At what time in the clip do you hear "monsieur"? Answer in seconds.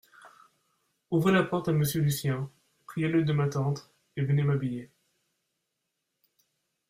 1.73-2.01